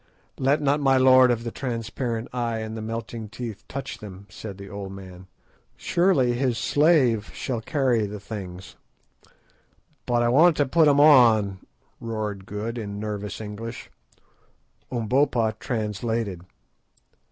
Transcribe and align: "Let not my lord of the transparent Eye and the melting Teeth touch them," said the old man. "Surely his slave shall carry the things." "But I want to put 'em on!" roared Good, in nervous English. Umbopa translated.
"Let 0.39 0.63
not 0.63 0.79
my 0.79 0.97
lord 0.97 1.29
of 1.29 1.43
the 1.43 1.51
transparent 1.51 2.27
Eye 2.33 2.57
and 2.57 2.75
the 2.75 2.81
melting 2.81 3.29
Teeth 3.29 3.63
touch 3.67 3.99
them," 3.99 4.25
said 4.31 4.57
the 4.57 4.67
old 4.67 4.91
man. 4.93 5.27
"Surely 5.77 6.33
his 6.33 6.57
slave 6.57 7.29
shall 7.35 7.61
carry 7.61 8.07
the 8.07 8.19
things." 8.19 8.77
"But 10.07 10.23
I 10.23 10.27
want 10.29 10.57
to 10.57 10.65
put 10.65 10.87
'em 10.87 10.99
on!" 10.99 11.59
roared 11.99 12.47
Good, 12.47 12.79
in 12.79 12.99
nervous 12.99 13.39
English. 13.39 13.91
Umbopa 14.91 15.53
translated. 15.59 16.45